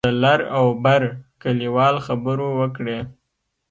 د 0.07 0.09
لر 0.23 0.39
او 0.57 0.65
بر 0.83 1.01
کلیوال 1.41 1.95
خبرو 2.05 2.47
وکړې. 2.59 2.97